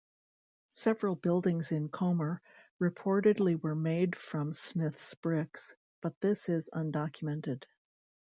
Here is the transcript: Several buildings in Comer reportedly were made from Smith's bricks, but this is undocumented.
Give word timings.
Several 0.71 1.13
buildings 1.13 1.71
in 1.71 1.87
Comer 1.87 2.41
reportedly 2.81 3.61
were 3.61 3.75
made 3.75 4.15
from 4.15 4.51
Smith's 4.51 5.13
bricks, 5.13 5.75
but 6.01 6.19
this 6.21 6.49
is 6.49 6.71
undocumented. 6.73 7.65